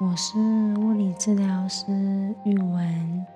[0.00, 0.38] 我是
[0.78, 1.84] 物理治疗师
[2.46, 3.26] 玉文，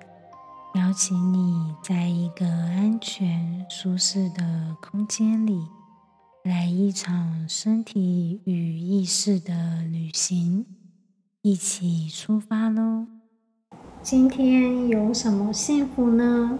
[0.73, 5.67] 邀请你在一个安全、舒适的空间里，
[6.43, 10.65] 来一场身体与意识的旅行，
[11.43, 13.05] 一起出发喽！
[14.01, 16.57] 今天有什么幸福呢？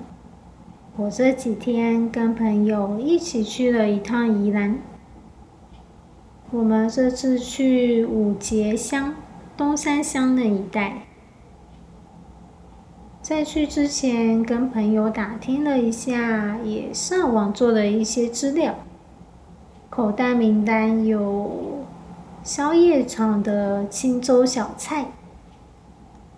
[0.98, 4.80] 我这几天跟朋友一起去了一趟宜兰，
[6.52, 9.16] 我们这次去五节乡。
[9.58, 11.04] 东山乡那一带，
[13.22, 18.76] 在去之前跟朋友打听了一下，也上网做了一些资料。
[19.90, 21.86] 口袋名单有
[22.44, 25.06] 宵夜场的青州小菜，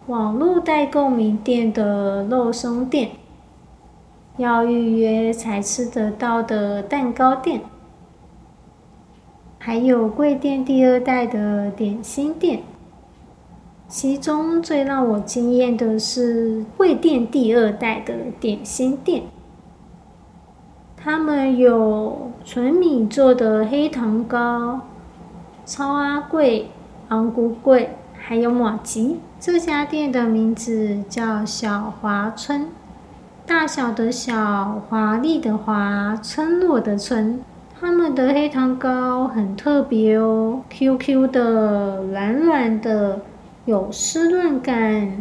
[0.05, 3.09] 网络代购名店的肉松店，
[4.37, 7.61] 要预约才吃得到的蛋糕店，
[9.57, 12.61] 还有贵店第二代的点心店。
[13.89, 19.23] 其中最让我惊艳的是贵店第二代的点心店，
[20.97, 24.81] 他们有纯米做的黑糖糕、
[25.65, 26.69] 超阿贵、
[27.07, 29.19] 昂古贵，还有马吉。
[29.39, 32.67] 这家店的名字叫小华村，
[33.45, 37.39] 大小的小，华丽的华，村落的村。
[37.79, 43.21] 他们的黑糖糕很特别哦，Q Q 的，软软的。
[43.67, 45.11] 有湿润感，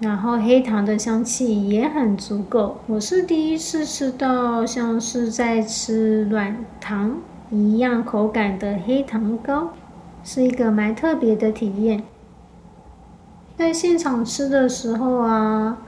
[0.00, 2.78] 然后黑糖的香气也很足够。
[2.88, 7.18] 我是第一次吃到像是在吃软糖
[7.52, 9.70] 一样口感的黑糖糕，
[10.24, 12.02] 是一个蛮特别的体验。
[13.56, 15.78] 在现场吃的时候啊，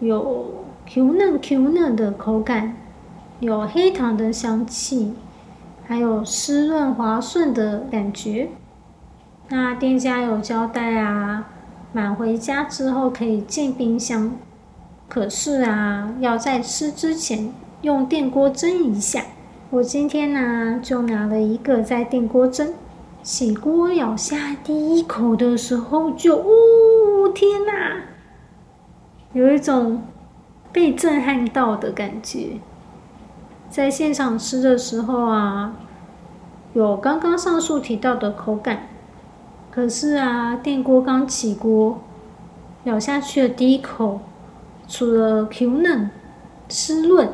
[0.00, 2.76] 有 Q 嫩 Q 嫩的口感，
[3.40, 5.14] 有黑糖的香气，
[5.86, 8.50] 还有湿润滑顺的感觉。
[9.48, 11.48] 那店家有交代啊。
[11.94, 14.32] 买回家之后可以进冰箱，
[15.08, 19.22] 可是啊，要在吃之前用电锅蒸一下。
[19.68, 22.72] 我今天呢就拿了一个在电锅蒸，
[23.22, 28.04] 起锅咬下第一口的时候就，呜天哪，
[29.34, 30.02] 有一种
[30.72, 32.58] 被震撼到的感觉。
[33.68, 35.74] 在现场吃的时候啊，
[36.72, 38.88] 有刚刚上述提到的口感。
[39.74, 42.02] 可是啊，电锅刚起锅，
[42.84, 44.20] 咬下去的第一口，
[44.86, 46.10] 除了 Q 嫩、
[46.68, 47.30] 湿润、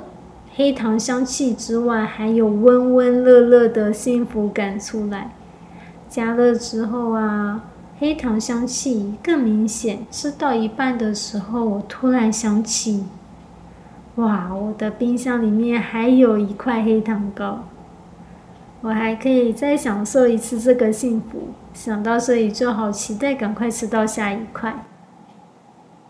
[0.54, 5.32] 黑糖香气之外，还有温温热热的幸福感出来。
[6.08, 7.64] 加热之后啊，
[7.98, 10.06] 黑糖香气更明显。
[10.08, 13.04] 吃到一半的时候，我突然想起，
[14.14, 17.64] 哇，我的冰箱里面还有一块黑糖糕。
[18.80, 24.84] 我还可以再享受一次这个幸福，想到这里就好期待，赶快吃到下一块。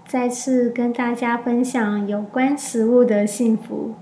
[0.07, 3.95] 再次跟大家分享有关食物的幸福。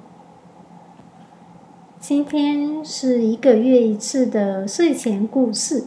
[2.01, 5.85] 今天是一个月一次的睡前故事。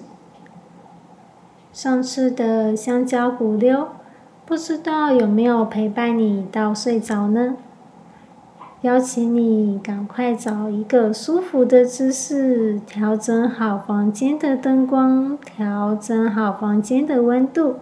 [1.72, 3.89] 上次的香蕉骨溜，
[4.45, 7.56] 不知道有没有陪伴你到睡着呢？
[8.81, 17.75] 邀请你赶快找一个舒服的姿势，调整好房间的灯光，调整好房间的温度，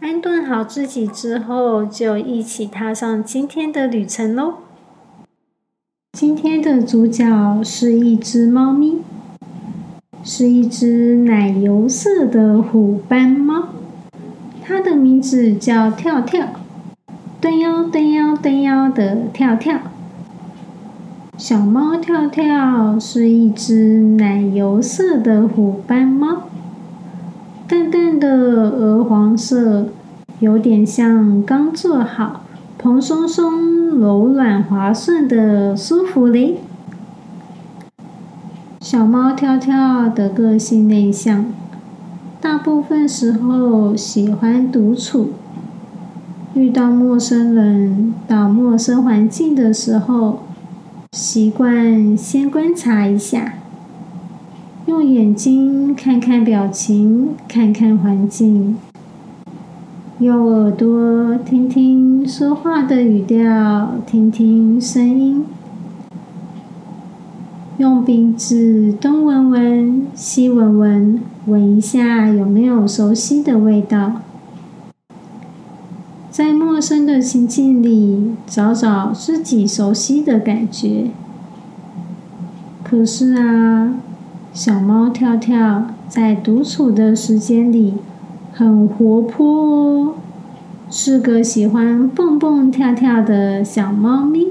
[0.00, 4.56] 安顿好自己之后，就一起踏上今天的旅程喽。
[6.12, 9.00] 今天的主角是一只猫咪，
[10.22, 13.68] 是一只奶油色的虎斑猫，
[14.62, 16.46] 它的名字叫跳跳。
[17.42, 19.76] 蹲腰蹲腰蹲腰的跳跳，
[21.36, 26.42] 小猫跳跳是一只奶油色的虎斑猫，
[27.66, 29.88] 淡淡的鹅黄色，
[30.38, 32.42] 有点像刚做好、
[32.78, 36.58] 蓬松松、柔软滑顺的舒服嘞。
[38.80, 41.46] 小猫跳跳的个性内向，
[42.40, 45.30] 大部分时候喜欢独处。
[46.54, 50.40] 遇到陌生人、到陌生环境的时候，
[51.12, 53.54] 习惯先观察一下，
[54.84, 58.76] 用眼睛看看表情，看看环境，
[60.18, 65.46] 用耳朵听听说话的语调，听听声音，
[67.78, 74.20] 用鼻子东闻闻、西闻闻，闻一下有没有熟悉的味道。
[76.32, 81.08] 在陌生的情境里，找找自己熟悉的感觉。
[82.82, 83.92] 可是啊，
[84.54, 87.96] 小猫跳跳在独处的时间里，
[88.50, 90.14] 很活泼哦，
[90.88, 94.46] 是个喜欢蹦蹦跳跳的小猫咪。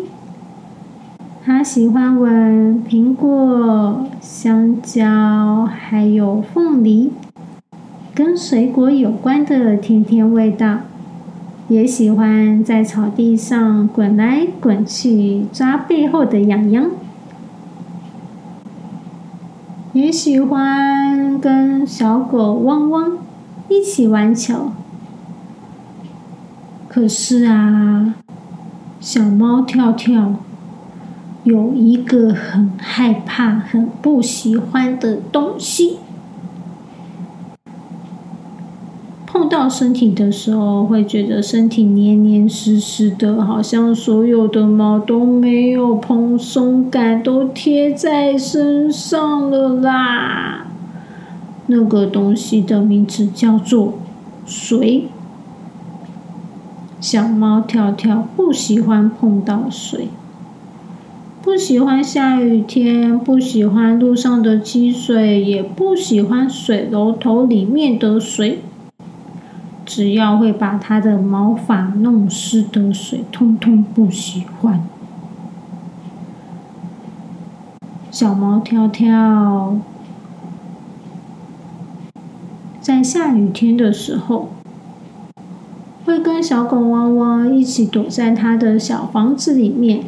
[1.44, 7.12] 它喜欢闻苹果、香蕉，还有凤梨，
[8.13, 10.81] 跟水果有关的甜甜味道。
[11.71, 16.91] 也喜欢在草地上滚来滚去，抓背后的痒痒。
[19.94, 23.18] 也喜欢跟小狗汪汪。
[23.69, 24.73] 一起玩球，
[26.89, 28.15] 可是啊，
[29.00, 30.35] 小猫跳跳
[31.45, 36.00] 有一个很害怕、很不喜欢的东西。
[39.31, 50.68] 碰到身体的时候，会觉得身体黏黏湿湿的，好像所有的毛都没有蓬松感，都贴在身上了啦。
[51.68, 53.94] 那个东西的名字叫做
[54.45, 55.06] 水。
[57.00, 60.10] 小猫跳跳不喜欢碰到水，
[61.42, 68.60] 不喜欢下雨天，不喜欢路上的积水，也不喜欢水龙头里面的水。
[69.94, 74.82] 只要会把它的毛发弄湿的水，通通不喜欢。
[78.10, 79.76] 小猫跳跳。
[82.80, 84.52] 在下雨天的时候，
[86.06, 90.06] 会跟小狗汪汪一起躲在它的小房子里面。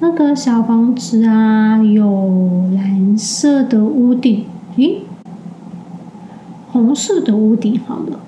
[0.00, 4.46] 那个小房子啊，有蓝色的屋顶，
[4.76, 5.02] 咦，
[6.72, 8.18] 红色的屋顶好了，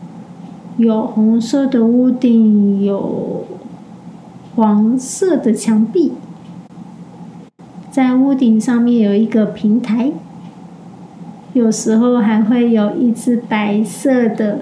[0.80, 3.44] 有红色的屋顶，有
[4.56, 6.12] 黄色的墙壁，
[7.90, 10.10] 在屋顶上面有一个平台。
[11.52, 14.60] 有时候还会有一只白色的、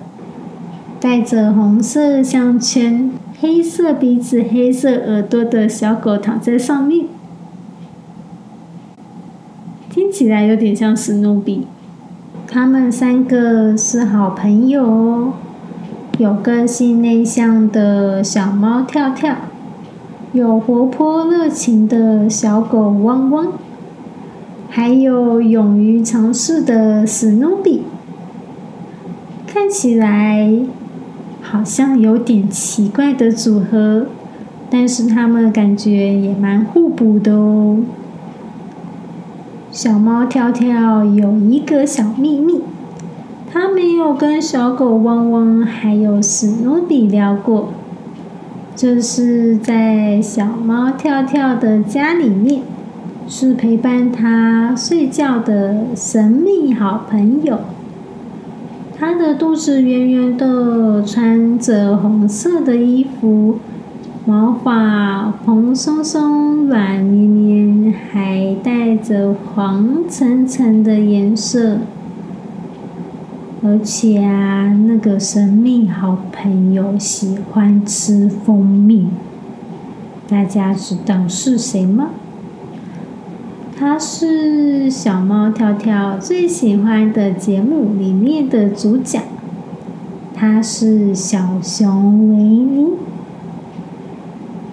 [0.98, 7.06] 带着红色项圈、黑色鼻子、黑色耳朵的小狗躺在上面，
[9.88, 11.68] 听起来有点像史努比。
[12.48, 15.32] 他们三个是好朋友哦。
[16.18, 19.36] 有个性内向的小猫跳跳，
[20.32, 23.52] 有活泼热情的小狗汪汪。
[24.68, 27.84] 还有勇于尝试的史努比，
[29.46, 30.58] 看起来
[31.40, 34.08] 好像有点奇怪的组合，
[34.68, 37.78] 但是他们感觉也蛮互补的哦。
[39.70, 42.62] 小猫跳跳有一个小秘密，
[43.50, 47.72] 他没有跟小狗汪汪还有史努比聊过，
[48.76, 52.62] 这是在小猫跳跳的家里面。
[53.30, 57.58] 是陪伴他睡觉的神秘好朋友。
[58.98, 63.58] 他的肚子圆圆的，穿着红色的衣服，
[64.24, 71.80] 毛发蓬松松、软绵绵，还带着黄橙橙的颜色。
[73.60, 79.08] 而且啊，那个神秘好朋友喜欢吃蜂蜜。
[80.28, 82.10] 大家知道是谁吗？
[83.76, 89.22] 他是小猫跳跳最喜欢的节目里面的主角，
[90.34, 92.88] 他是小熊维尼。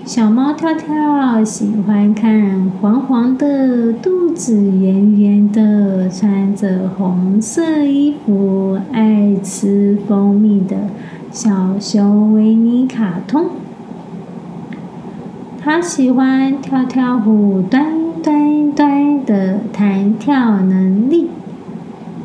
[0.06, 10.78] 小猫跳跳喜欢看黄黄的、肚子圆圆的、穿着红色衣服、爱吃蜂蜜的
[11.32, 13.48] 小熊维尼卡通。
[15.60, 18.06] 它喜欢跳跳虎端。
[18.24, 21.28] 端端的弹跳能力，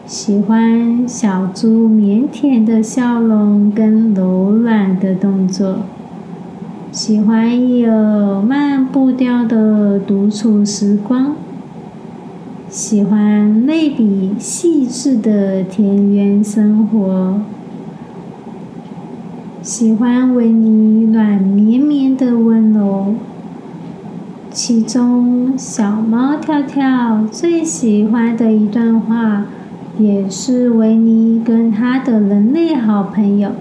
[0.06, 5.80] 喜欢小猪腼腆的笑容跟柔软的动作，
[6.92, 11.36] 喜欢有慢步调的独处时光，
[12.68, 17.42] 喜欢类比细致的田园生活，
[19.62, 23.14] 喜欢维尼软绵绵的温柔。
[24.50, 29.44] 其中，小猫跳跳最喜欢的一段话，
[29.96, 33.52] 也是维尼跟他的人类好朋友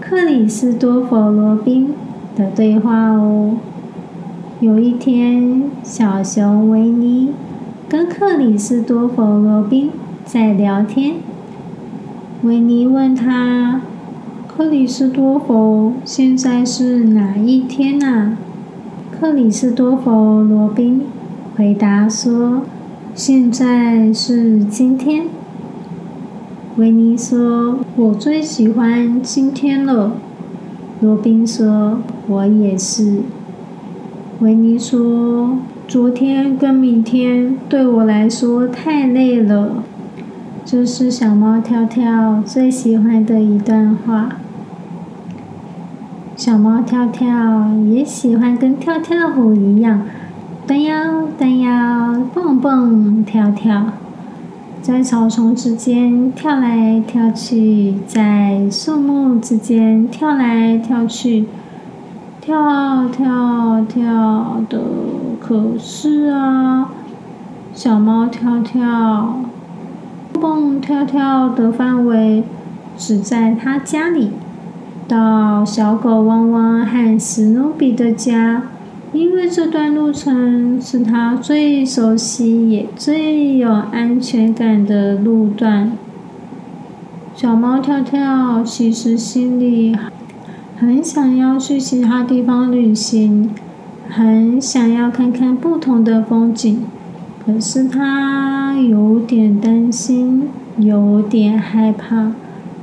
[0.00, 1.90] 克里斯多弗罗宾
[2.36, 3.56] 的对话哦。
[4.60, 7.32] 有一天，小熊维尼
[7.88, 9.90] 跟克里斯多佛罗宾
[10.24, 11.16] 在聊天，
[12.42, 13.82] 维尼问他
[14.48, 18.36] ：“克里斯多佛，现在是哪一天啊？”
[19.18, 21.02] 克里斯多佛罗宾
[21.56, 22.62] 回答说
[23.14, 25.26] ：“现在是今天。”
[26.76, 30.12] 维尼说：“我最喜欢今天了。”
[31.00, 33.20] 罗宾说：“我也是。”
[34.40, 39.82] 维尼说：“昨天跟明天对我来说太累了。”
[40.64, 44.30] 这是小猫跳跳最喜欢的一段话。
[46.34, 50.02] 小猫跳跳也喜欢跟跳跳虎一样，
[50.66, 53.92] 蹬腰蹬腰，蹦蹦跳跳，
[54.86, 61.46] 在草丛之间跳来跳去，在树木之间跳来跳去，
[62.40, 64.80] 跳跳跳的。
[65.40, 66.88] 可是啊，
[67.74, 69.40] 小猫跳跳，
[70.32, 72.44] 蹦蹦跳跳的范围
[72.96, 74.30] 只在它家里。
[75.08, 78.62] 到小狗汪汪和史努比的家，
[79.16, 85.92] 因为这段路程是它最熟悉也最有安全感的路段。
[87.34, 89.96] 小猫跳跳其实心里
[90.76, 93.50] 很想要去其他地方旅行，
[94.08, 96.80] 很想要看看不同的风景，
[97.44, 102.32] 可是它有点担心，有点害怕。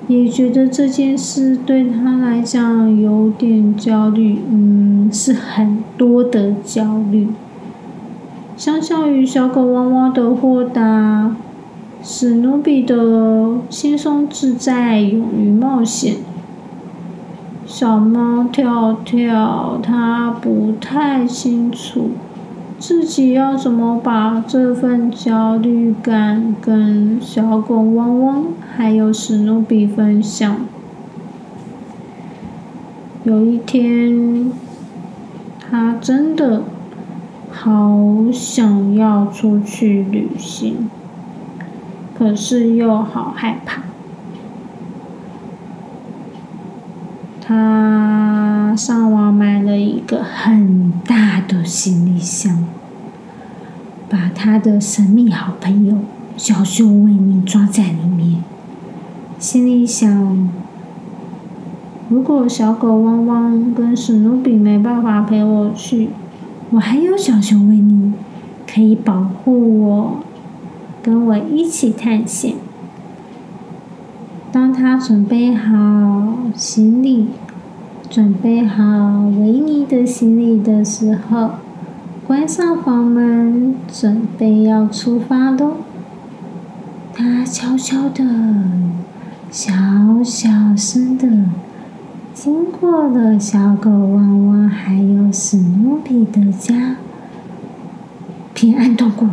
[0.07, 7.29] 也觉得这件事对他来讲有点焦虑，嗯，是很多的焦虑。
[8.57, 11.35] 相较于小狗汪汪的豁达，
[12.03, 16.17] 史努比的轻松自在、勇于冒险，
[17.65, 22.11] 小猫跳跳，它不太清楚。
[22.83, 30.57] 自己要怎么把这份焦虑感跟小狗汪汪还有史努比分享？
[33.23, 34.51] 有一天，
[35.61, 36.63] 他真的
[37.49, 40.89] 好想要出去旅行，
[42.13, 43.83] 可是又好害怕。
[47.39, 48.12] 他
[48.75, 52.65] 上网买了一个很大的行李箱，
[54.09, 55.97] 把他的神秘好朋友
[56.35, 58.43] 小熊维尼装在里面。
[59.39, 60.49] 心里想：
[62.09, 66.09] 如果小狗汪汪跟史努比没办法陪我去，
[66.71, 68.13] 我还有小熊维尼
[68.65, 70.17] 可以保护我，
[71.01, 72.55] 跟我一起探险。
[74.51, 77.27] 当他准备好行李，
[78.13, 78.83] 准备好
[79.39, 81.49] 维尼的行李的时候，
[82.27, 85.77] 关上房门，准备要出发喽。
[87.11, 88.23] 他悄悄的、
[89.49, 89.73] 小
[90.23, 91.27] 小声的
[92.35, 96.97] 经过了小狗汪汪还有史努比的家，
[98.53, 99.27] 平安度过。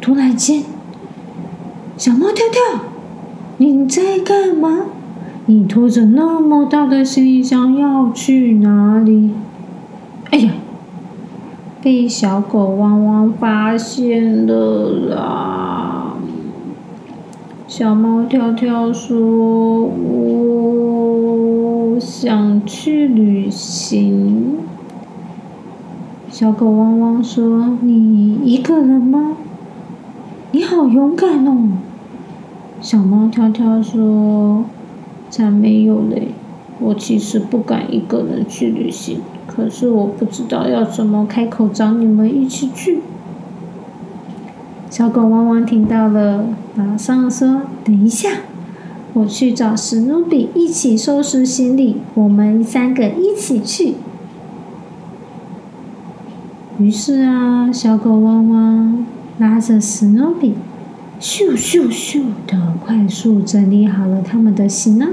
[0.00, 0.62] 突然间，
[1.96, 2.82] 小猫跳跳。
[3.56, 4.82] 你在干嘛？
[5.50, 9.32] 你拖着那么大的行李箱要去哪里？
[10.30, 10.52] 哎呀，
[11.82, 16.14] 被小狗汪汪发现了啦！
[17.66, 24.58] 小猫跳跳说：“我想去旅行。”
[26.30, 29.32] 小狗汪汪说：“你一个人吗？
[30.52, 31.70] 你好勇敢哦！”
[32.80, 34.62] 小猫跳跳说
[35.30, 36.28] ：“才没有嘞！
[36.80, 43.00] 我其实不敢一个人去旅行，可是我不知道要怎么开口找你们一起去。”
[44.90, 48.28] 小狗汪汪听到了，马上说：“等一下，
[49.12, 53.94] 我去找史努比一起收拾行李，我们三个一起去。”
[56.80, 59.06] 于是啊，小狗汪汪
[59.38, 60.54] 拉着史努比。
[61.20, 65.10] 咻咻咻的快速整理好了他们的行囊，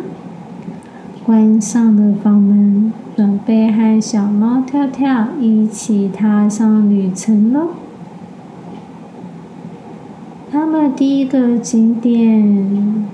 [1.26, 7.72] 关上了房门，准备和小猫跳跳一起踏上旅程喽。
[10.50, 13.06] 他们第一个景点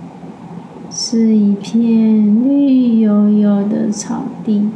[0.91, 4.69] 是一片绿油油的草地，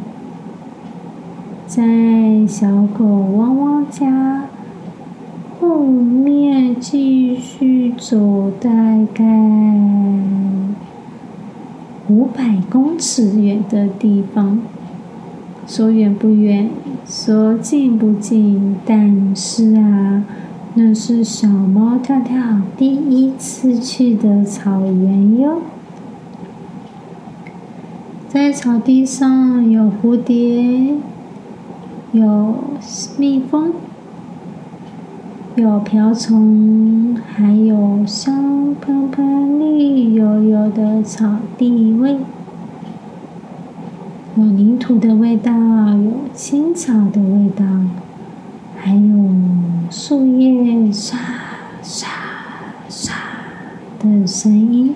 [1.67, 4.46] 在小狗汪汪家。
[5.59, 8.69] 后面继续走，大
[9.13, 9.23] 概
[12.07, 14.59] 五百公尺远的地方。
[15.65, 16.69] 说远不远，
[17.05, 20.23] 说近不近，但是啊，
[20.75, 25.61] 那是小猫跳跳第一次去的草原哟。
[28.29, 30.95] 在草地上有蝴蝶，
[32.11, 32.55] 有
[33.17, 33.73] 蜜蜂。
[35.57, 42.15] 有瓢虫，还有香喷喷、绿油油的草地味，
[44.35, 47.65] 有泥土的味道，有青草的味道，
[48.77, 49.29] 还有
[49.89, 51.17] 树叶沙
[51.81, 52.07] 沙
[52.87, 53.13] 沙
[53.97, 54.93] 的声音。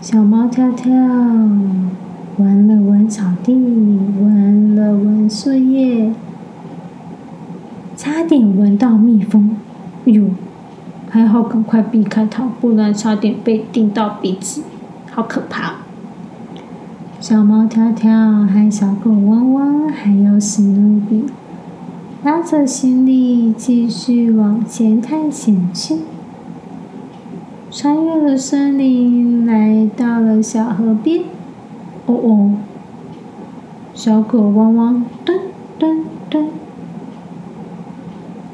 [0.00, 0.92] 小猫跳跳
[2.36, 6.12] 闻了闻草地，闻了闻树叶。
[8.02, 9.54] 差点闻到蜜蜂，
[10.06, 10.24] 哟，
[11.08, 14.64] 还好赶快避开它，不然差点被叮到鼻子，
[15.12, 15.74] 好可怕！
[17.20, 18.10] 小猫跳跳，
[18.42, 21.26] 还小狗汪汪，还有史努比，
[22.24, 25.98] 拉着行李继续往前探险去。
[27.70, 31.22] 穿越了森林，来到了小河边。
[32.06, 32.54] 哦哦，
[33.94, 35.38] 小狗汪汪，蹲
[35.78, 36.48] 蹲蹲。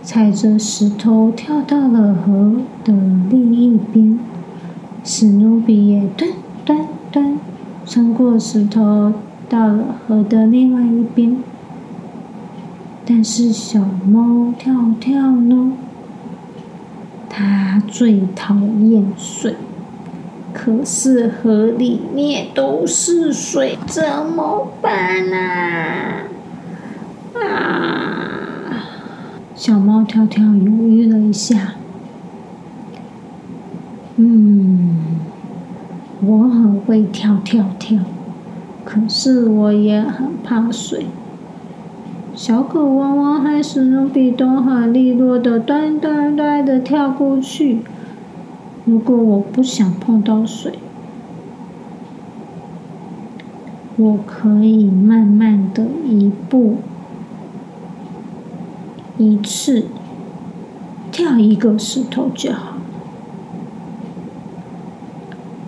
[0.09, 2.95] 踩着石头跳到了河的
[3.29, 4.19] 另一边，
[5.05, 6.33] 史努比也蹲
[6.65, 7.39] 蹲蹲，
[7.85, 9.13] 穿过石头
[9.51, 11.37] 到了河的另外一边。
[13.05, 15.73] 但是小猫跳跳呢？
[17.29, 19.57] 它最讨厌水，
[20.55, 25.37] 可是河里面都是水，怎么办呢？
[27.47, 27.98] 啊！
[29.59, 31.75] 小猫跳跳犹豫了一下，
[34.15, 34.95] 嗯，
[36.25, 37.99] 我很会跳跳跳，
[38.85, 41.07] 可是我也很怕水。
[42.37, 47.81] 小狗汪汪和史努比都很利落的端端端的跳过去。
[48.85, 50.79] 如果我不想碰到水，
[53.97, 56.77] 我可以慢慢的一步。
[59.19, 59.87] 一次
[61.11, 62.75] 跳一个石头就好，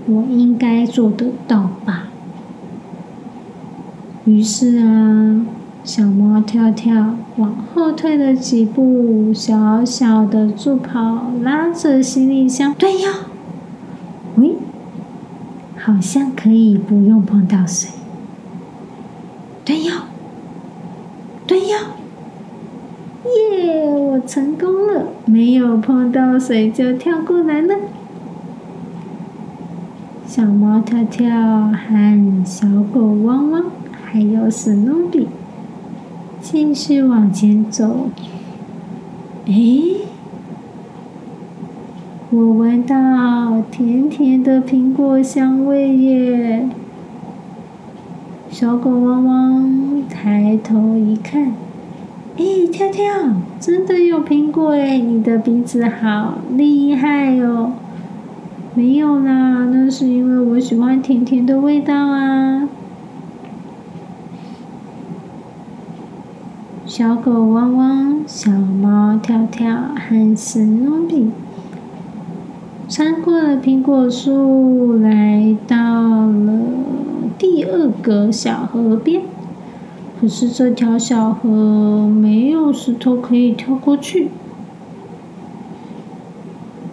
[0.07, 2.05] 我应该做得到吧？
[4.25, 5.45] 于是啊，
[5.83, 13.09] 小猫跳跳往后退了几步，小小的助跑拉着行李箱，对哟，
[14.37, 14.55] 喂，
[15.77, 17.91] 好像可以不用碰到水，
[19.65, 19.93] 对哟，
[21.49, 21.77] 对哟。
[23.23, 23.87] 耶！
[23.87, 27.75] 我成功了，没有碰到水就跳过来了。
[30.25, 31.29] 小猫跳跳
[31.73, 35.27] 和小狗汪汪，还有史努比，
[36.41, 38.07] 继续往前走。
[39.47, 39.53] 哎，
[42.31, 46.69] 我闻到甜甜的苹果香味耶！
[48.49, 51.53] 小狗汪汪抬头一看。
[52.41, 53.05] 哎，跳跳，
[53.61, 54.97] 真的有苹果哎！
[54.97, 57.73] 你的鼻子好厉害哦。
[58.75, 62.67] 没有啦，那是因为我喜欢甜甜的味道啊。
[66.87, 69.77] 小狗汪汪，小猫跳跳，
[70.09, 71.31] 和史努比
[72.89, 76.59] 穿过了苹果树，来到了
[77.37, 79.21] 第二个小河边。
[80.21, 84.29] 可是这条小河没有石头可以跳过去。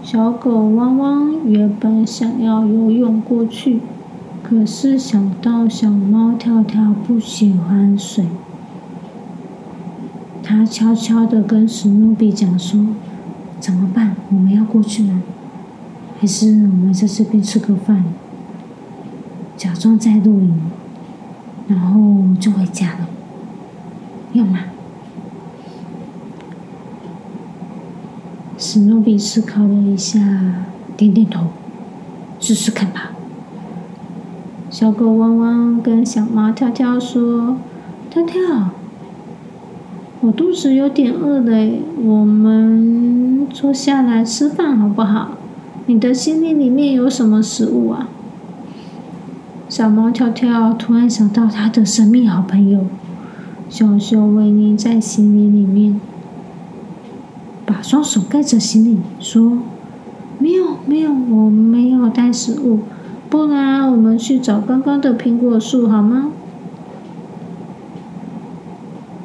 [0.02, 3.82] 小狗汪汪原本想要游泳过去，
[4.42, 8.28] 可是想到小猫跳跳不喜欢水，
[10.42, 12.88] 它悄悄的跟史努比讲说
[13.60, 14.16] ：“怎么办？
[14.30, 15.22] 我们要过去吗？
[16.18, 18.06] 还是我们在这边吃个饭，
[19.58, 20.56] 假装在露营，
[21.68, 23.10] 然后就回家了？”
[24.38, 24.60] 要吗？
[28.60, 30.20] 史努比思考了一下，
[30.96, 31.48] 点点头，
[32.40, 33.12] 试试看吧。
[34.70, 37.58] 小狗汪汪跟小猫跳跳说
[38.10, 38.72] ：“跳跳，
[40.22, 41.72] 我肚子有点饿了，
[42.04, 45.32] 我们坐下来吃饭好不好？
[45.86, 48.10] 你的心里里面有什么食物啊？”
[49.70, 52.86] 小猫跳跳突然想到他的神秘好朋友。
[53.70, 56.00] 小熊维尼在行李里面，
[57.66, 59.60] 把双手盖着行李，说
[60.40, 62.80] ：“没有，没有，我没有带食物。
[63.30, 66.32] 不然，我们去找刚刚的苹果树好吗？”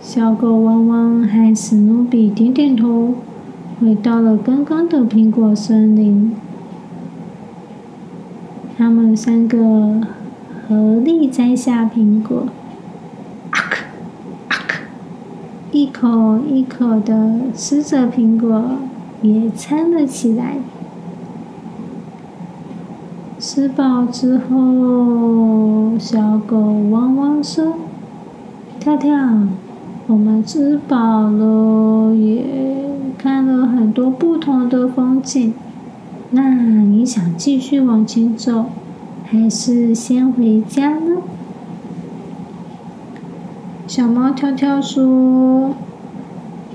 [0.02, 3.14] 小狗汪汪和史努比点点头，
[3.80, 6.32] 回到了刚刚的苹果森林。
[8.76, 10.00] 他们三个
[10.68, 12.48] 合力摘下苹果。
[15.72, 18.62] 一口一口的吃着苹果，
[19.22, 20.58] 也撑了起来。
[23.38, 26.58] 吃饱之后，小狗
[26.90, 27.72] 汪汪说
[28.78, 29.16] ：“跳跳，
[30.08, 32.44] 我们吃饱了，也
[33.16, 35.54] 看了很多不同的风景。
[36.32, 38.66] 那你想继续往前走，
[39.24, 41.16] 还是先回家呢？”
[43.94, 45.74] 小猫跳跳说：“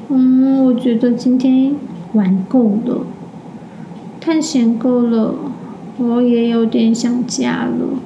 [0.07, 1.73] 嗯，我觉得今天
[2.13, 3.07] 玩够了，
[4.19, 5.33] 探险够了。”
[5.97, 7.97] 我也有点想家了，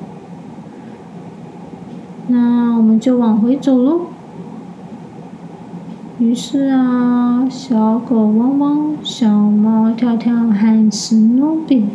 [2.28, 4.00] 那我们就往回走喽。
[6.17, 11.88] 于是啊，小狗汪汪，小猫跳跳，和史努比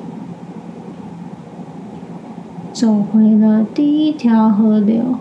[2.74, 5.14] 走回了第一条河流。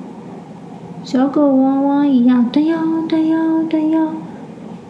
[1.05, 3.37] 小狗汪汪一样，对呀对呀
[3.69, 4.07] 对呀，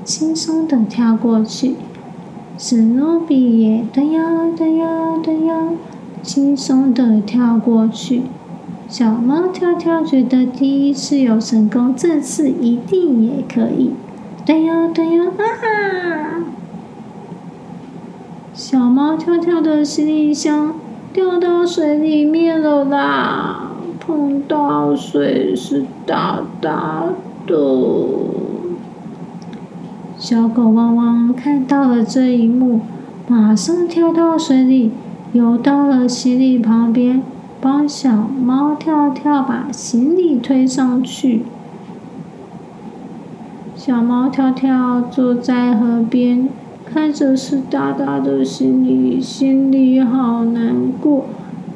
[0.06, 1.76] 轻松的跳过去。
[2.58, 4.22] 史努比也对呀
[4.56, 4.88] 对呀
[5.22, 5.72] 对呀，
[6.24, 8.22] 轻松的跳过去。
[8.88, 13.92] 小猫跳跳觉得第一次有成功，这次一定也可以。
[14.46, 16.46] 对呀对呀，哈哈！
[18.54, 20.76] 小猫跳跳的行李箱
[21.12, 23.72] 掉到水里面了啦，
[24.06, 27.06] 碰到水是大大
[27.48, 27.56] 的。
[30.16, 32.82] 小狗汪汪看到了这一幕，
[33.28, 34.92] 马上跳到水里，
[35.34, 37.24] 游到了行李旁边，
[37.60, 41.42] 帮小猫跳跳把行李推上去。
[43.76, 46.48] 小猫跳跳坐在河边，
[46.86, 51.26] 看着湿哒哒的行李，心里好难过，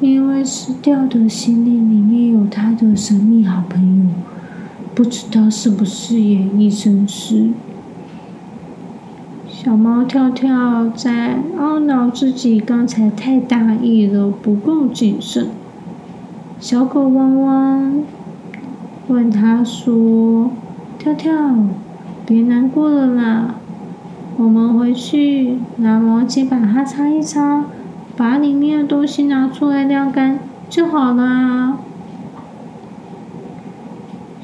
[0.00, 4.06] 因为失掉的行李里面有它的神秘好朋友，
[4.94, 7.50] 不知道是不是也一身湿。
[9.46, 15.48] 小猫跳跳在懊恼自己刚才太大意了，不够谨慎。
[16.58, 18.02] 小狗汪汪
[19.08, 20.50] 问他说
[20.98, 21.54] ：“跳跳，
[22.24, 23.56] 别难过了啦，
[24.38, 27.64] 我们回去拿毛巾把它擦一擦，
[28.20, 31.78] 把里面的东西拿出来晾干就好了。”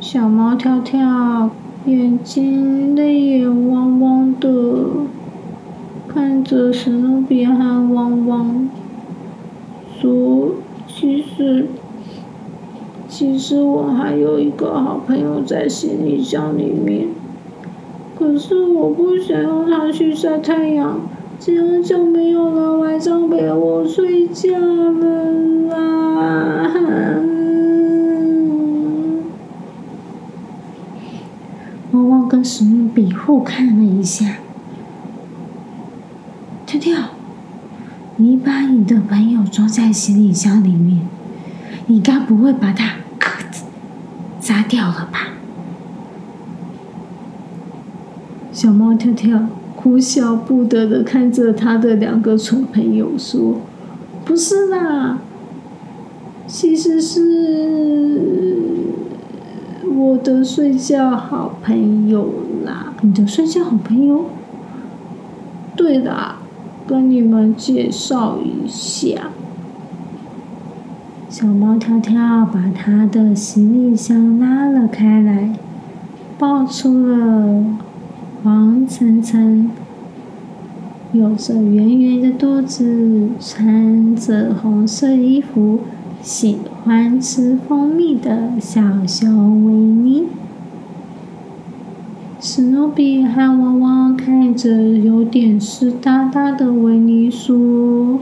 [0.00, 1.50] 小猫跳跳。
[1.84, 4.48] 眼睛泪眼汪汪的，
[6.08, 8.68] 看着史努比和汪汪，
[9.96, 10.48] 说
[10.88, 11.68] ：“其实，
[13.06, 17.06] 其实我还有一个好朋友在行李箱里面，
[18.18, 20.98] 可是我不想让他去晒太阳，
[21.38, 25.30] 这样就没有了晚上陪我睡觉了
[25.68, 26.72] 啦。”
[31.92, 34.38] 汪汪跟史努比互看了一下，
[36.66, 37.10] 跳跳，
[38.16, 41.06] 你把你的朋友装在行李箱里面，
[41.86, 42.96] 你该不会把它
[44.40, 45.28] 砸掉了吧？
[48.52, 49.38] 小猫跳跳
[49.86, 53.60] 哭笑不得的看着他的两个蠢朋友说
[54.26, 55.20] ：“不是啦，
[56.48, 58.60] 其实是……”
[59.96, 62.32] 我的睡觉好朋友
[62.64, 62.94] 啦！
[63.02, 64.24] 你的睡觉好朋友？
[65.76, 66.38] 对啦，
[66.84, 69.30] 跟你们介绍一下，
[71.28, 75.56] 小猫跳跳把它的行李箱拉了开来，
[76.36, 77.64] 抱出了
[78.46, 79.72] 黄澄澄、
[81.12, 85.80] 有着圆圆的肚子、穿着红色衣服。
[86.22, 90.26] 喜欢吃蜂蜜的小熊维尼，
[92.40, 98.20] 史努比和汪汪看着有点湿哒哒的维尼说：“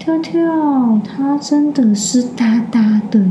[0.00, 3.26] 跳跳，它真的湿哒哒的耶，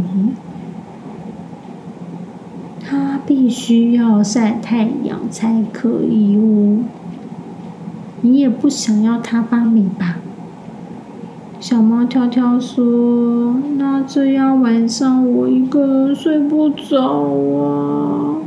[3.30, 6.80] 必须要晒太阳才可以哦。
[8.22, 10.18] 你也不想要它发霉吧？”
[11.62, 18.38] 小猫跳跳说：“那这样晚上我一个人睡不着啊。”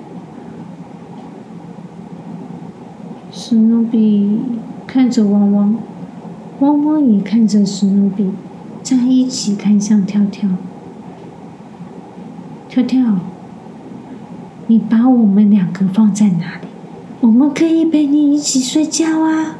[3.31, 4.41] 史努比
[4.87, 5.77] 看着汪汪，
[6.59, 8.33] 汪汪也看着史努比，
[8.83, 10.51] 在一起看向跳跳。
[12.69, 13.21] 跳跳，
[14.73, 16.67] 你把我们两个放在哪里？
[17.21, 19.57] 我们可以陪你一起睡觉啊。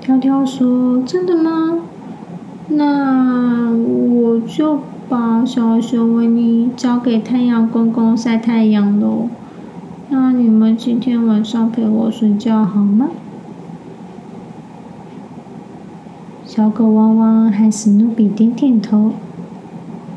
[0.00, 1.78] 跳跳说：“真的吗？
[2.66, 9.28] 那我就把小熊维尼交给太阳公公晒太阳喽。
[10.08, 13.10] 那你们今天晚上陪我睡觉好吗？
[16.44, 19.12] 小狗汪汪和史努比点点头。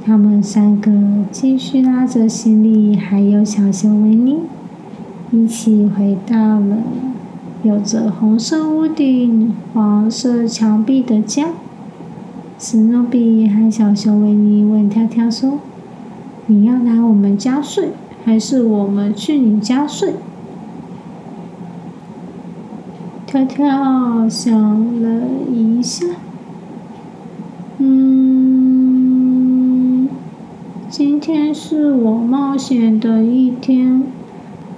[0.09, 0.91] 他们三个
[1.31, 4.39] 继续拉着行李，还有小熊维尼，
[5.29, 6.77] 一起回到了
[7.61, 11.49] 有着红色屋顶、黄色墙壁的家。
[12.57, 15.59] 史努比和小熊维尼问跳跳说
[16.47, 17.89] ：“你要来我们家睡，
[18.25, 20.15] 还是我们去你家睡？”
[23.27, 25.21] 跳跳想了
[25.53, 26.07] 一下，
[27.77, 28.08] 嗯，
[30.99, 34.03] 今天是我冒险的一天，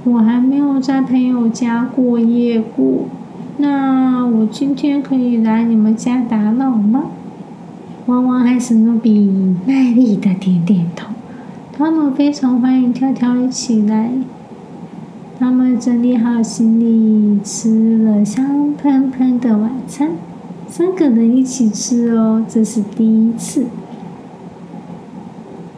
[0.03, 3.05] 我还没有在朋友家过夜过。
[3.57, 7.05] 那我今天可以来你们家打扰吗？
[8.05, 11.07] 汪汪和史努比卖力的点点头，
[11.73, 14.11] 他们非常欢迎跳跳一起来。
[15.39, 20.11] 他们整理好行李，吃了香喷喷的晚餐。
[20.67, 23.65] 三个人一起吃哦，这是第一次。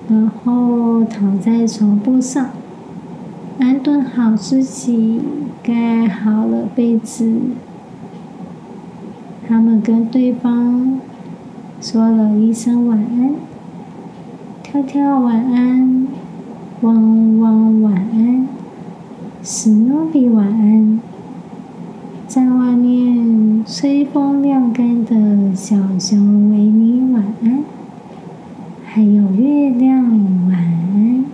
[0.09, 2.49] 然后躺在床铺上，
[3.59, 5.21] 安顿好自己，
[5.63, 7.39] 盖好了被子。
[9.47, 10.99] 他们跟对方
[11.81, 13.35] 说了一声晚安，
[14.61, 16.07] 跳跳晚安，
[16.81, 18.47] 汪汪晚安。
[19.41, 21.01] 史努比晚安，
[22.27, 27.63] 在外面吹风晾干的小熊维尼晚安，
[28.95, 30.03] 还有月亮
[30.47, 31.25] 晚安，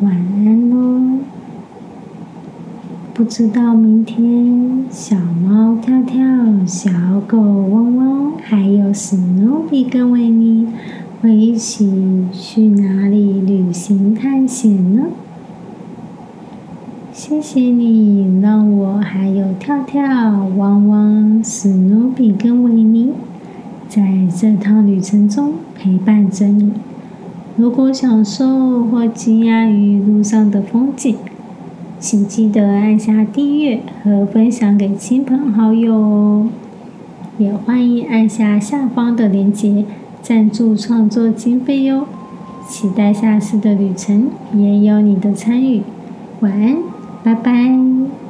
[0.00, 1.20] 晚安喽！
[3.14, 6.20] 不知道明天小猫跳跳、
[6.66, 6.90] 小
[7.28, 10.66] 狗汪汪，还有史努比跟维尼
[11.20, 15.04] 会一起去哪里旅行探险呢？
[17.12, 20.02] 谢谢你让我还有跳跳、
[20.56, 23.12] 汪汪、史努比跟维尼
[23.94, 26.72] 在这趟旅程中陪伴着你。
[27.58, 31.14] 如果享受或惊讶于路上的风景，
[32.00, 36.48] 请记得按下订阅和分享给亲朋好友哦。
[37.36, 39.84] 也欢迎按下下方的链接
[40.22, 42.06] 赞助创作经费哟。
[42.66, 45.82] 期待下次的旅程也有你的参与。
[46.40, 46.78] 晚安。
[47.22, 48.21] 拜拜。